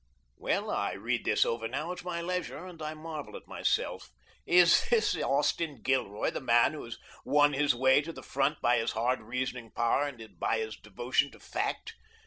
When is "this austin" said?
4.89-5.83